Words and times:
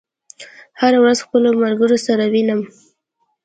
هره 0.81 0.97
ورځ 1.03 1.19
خپلو 1.25 1.49
ملګرو 1.61 1.97
سره 2.07 2.23
وینم 2.33 2.61